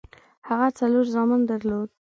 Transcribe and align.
هغه 0.47 0.67
څلور 0.79 1.05
زامن 1.13 1.41
درلودل. 1.49 1.89